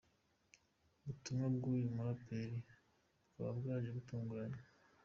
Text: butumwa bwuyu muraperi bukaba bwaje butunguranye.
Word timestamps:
butumwa 1.03 1.45
bwuyu 1.55 1.87
muraperi 1.95 2.59
bukaba 3.23 3.49
bwaje 3.57 3.89
butunguranye. 3.95 4.61